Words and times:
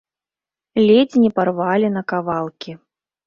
Ледзь 0.85 1.17
не 1.25 1.29
парвалі 1.39 1.87
на 1.97 2.03
кавалкі! 2.13 2.71